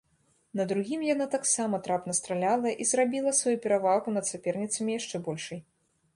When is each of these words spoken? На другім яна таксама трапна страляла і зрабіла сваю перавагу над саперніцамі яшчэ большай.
На 0.59 0.63
другім 0.69 1.03
яна 1.07 1.27
таксама 1.35 1.79
трапна 1.89 2.15
страляла 2.21 2.73
і 2.85 2.89
зрабіла 2.93 3.35
сваю 3.41 3.55
перавагу 3.67 4.17
над 4.19 4.25
саперніцамі 4.33 4.91
яшчэ 4.99 5.25
большай. 5.31 5.59